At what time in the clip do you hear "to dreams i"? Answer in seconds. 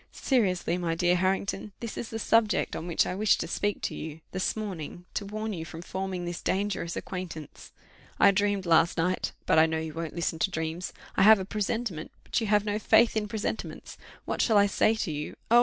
10.39-11.21